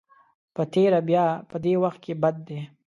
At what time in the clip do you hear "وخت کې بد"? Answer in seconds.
1.83-2.35